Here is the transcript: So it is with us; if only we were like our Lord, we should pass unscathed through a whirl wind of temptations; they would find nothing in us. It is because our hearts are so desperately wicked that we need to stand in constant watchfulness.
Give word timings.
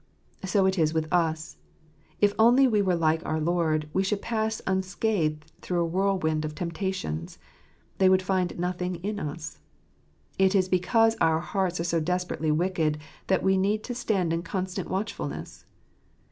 So 0.43 0.65
it 0.65 0.79
is 0.79 0.95
with 0.95 1.07
us; 1.13 1.57
if 2.19 2.33
only 2.39 2.67
we 2.67 2.81
were 2.81 2.95
like 2.95 3.23
our 3.23 3.39
Lord, 3.39 3.87
we 3.93 4.01
should 4.03 4.19
pass 4.23 4.59
unscathed 4.65 5.51
through 5.61 5.79
a 5.79 5.85
whirl 5.85 6.17
wind 6.17 6.43
of 6.43 6.55
temptations; 6.55 7.37
they 7.99 8.09
would 8.09 8.23
find 8.23 8.57
nothing 8.57 8.95
in 9.05 9.19
us. 9.19 9.59
It 10.39 10.55
is 10.55 10.67
because 10.67 11.15
our 11.21 11.39
hearts 11.39 11.79
are 11.79 11.83
so 11.83 11.99
desperately 11.99 12.49
wicked 12.49 12.97
that 13.27 13.43
we 13.43 13.57
need 13.57 13.83
to 13.83 13.93
stand 13.93 14.33
in 14.33 14.41
constant 14.41 14.89
watchfulness. 14.89 15.67